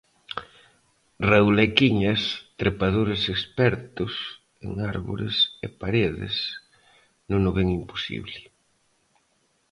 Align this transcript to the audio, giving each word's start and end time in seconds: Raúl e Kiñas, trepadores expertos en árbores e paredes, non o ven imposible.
Raúl 1.29 1.57
e 1.65 1.67
Kiñas, 1.77 2.21
trepadores 2.59 3.21
expertos 3.35 4.13
en 4.65 4.71
árbores 4.93 5.35
e 5.65 5.67
paredes, 5.81 6.35
non 7.29 7.41
o 7.49 7.51
ven 7.57 7.67
imposible. 7.79 8.37